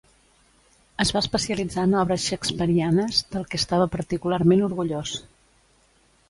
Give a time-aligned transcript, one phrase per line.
[1.03, 5.15] Es va especialitzar en obres shakespearianes, del que estava particularment orgullós.